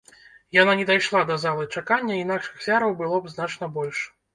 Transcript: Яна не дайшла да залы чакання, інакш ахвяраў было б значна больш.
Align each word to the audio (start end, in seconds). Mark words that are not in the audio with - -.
Яна 0.61 0.73
не 0.79 0.85
дайшла 0.91 1.21
да 1.29 1.37
залы 1.45 1.67
чакання, 1.75 2.19
інакш 2.25 2.53
ахвяраў 2.57 3.01
было 3.05 3.17
б 3.25 3.39
значна 3.41 3.75
больш. 3.81 4.07